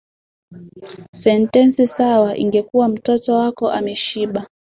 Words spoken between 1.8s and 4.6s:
sawa ingekuwa ‘’Mtoto wako ameshiba’’.